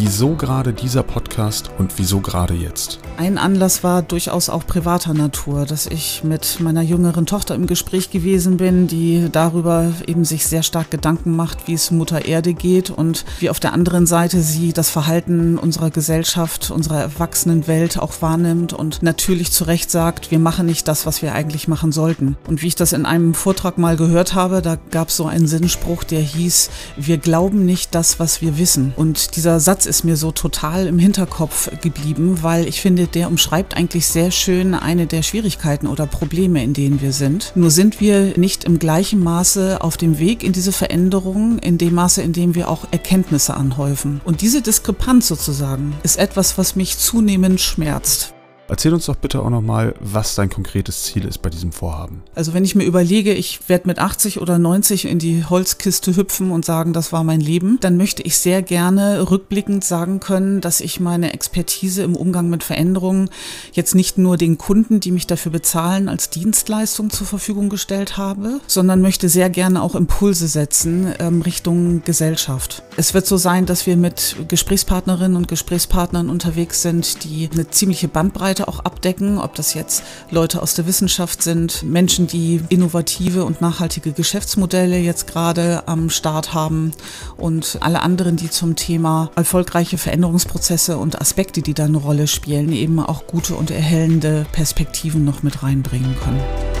[0.00, 3.00] wieso gerade dieser Podcast und wieso gerade jetzt?
[3.16, 8.10] Ein Anlass war durchaus auch privater Natur, dass ich mit meiner jüngeren Tochter im Gespräch
[8.10, 12.90] gewesen bin, die darüber eben sich sehr stark Gedanken macht, wie es Mutter Erde geht
[12.90, 18.22] und wie auf der anderen Seite sie das Verhalten unserer Gesellschaft, unserer erwachsenen Welt auch
[18.22, 22.36] wahrnimmt und natürlich zu Recht sagt, wir machen nicht das, was wir eigentlich machen sollten.
[22.46, 25.48] Und wie ich das in einem Vortrag mal gehört habe, da gab es so einen
[25.48, 28.92] Sinnspruch, der hieß, wir glauben nicht das, was wir wissen.
[28.94, 33.76] Und dieser Satz ist mir so total im Hinterkopf geblieben, weil ich finde, der umschreibt
[33.76, 37.52] eigentlich sehr schön eine der Schwierigkeiten oder Probleme, in denen wir sind.
[37.56, 41.94] Nur sind wir nicht im gleichen Maße auf dem Weg in diese Veränderung, in dem
[41.94, 44.20] Maße, in dem wir auch Erkenntnisse anhäufen.
[44.24, 48.34] Und diese Diskrepanz sozusagen ist etwas, was mich zunehmend schmerzt.
[48.68, 52.22] Erzähl uns doch bitte auch nochmal, was dein konkretes Ziel ist bei diesem Vorhaben.
[52.34, 56.50] Also wenn ich mir überlege, ich werde mit 80 oder 90 in die Holzkiste hüpfen
[56.50, 60.80] und sagen, das war mein Leben, dann möchte ich sehr gerne rückblickend sagen können, dass
[60.80, 63.30] ich meine Expertise im Umgang mit Veränderungen
[63.72, 68.60] jetzt nicht nur den Kunden, die mich dafür bezahlen, als Dienstleistung zur Verfügung gestellt habe,
[68.66, 72.82] sondern möchte sehr gerne auch Impulse setzen ähm, Richtung Gesellschaft.
[72.96, 78.08] Es wird so sein, dass wir mit Gesprächspartnerinnen und Gesprächspartnern unterwegs sind, die eine ziemliche
[78.08, 83.44] Bandbreite Breite auch abdecken, ob das jetzt Leute aus der Wissenschaft sind, Menschen, die innovative
[83.44, 86.92] und nachhaltige Geschäftsmodelle jetzt gerade am Start haben
[87.36, 92.72] und alle anderen, die zum Thema erfolgreiche Veränderungsprozesse und Aspekte, die da eine Rolle spielen,
[92.72, 96.77] eben auch gute und erhellende Perspektiven noch mit reinbringen können.